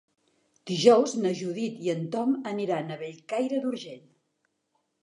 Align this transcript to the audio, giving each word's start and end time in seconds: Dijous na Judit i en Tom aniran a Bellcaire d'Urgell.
Dijous 0.69 1.13
na 1.25 1.33
Judit 1.41 1.77
i 1.89 1.93
en 1.95 2.03
Tom 2.17 2.35
aniran 2.55 2.89
a 2.89 2.99
Bellcaire 3.05 3.63
d'Urgell. 3.69 4.07